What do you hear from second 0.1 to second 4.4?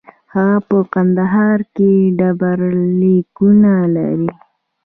هغه په کندهار کې ډبرلیکونه لرل